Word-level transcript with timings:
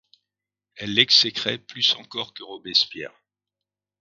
Elle 0.77 0.95
l’exécrait 0.95 1.59
plus 1.59 1.93
encore 1.93 2.33
que 2.33 2.41
Robespierre. 2.41 3.13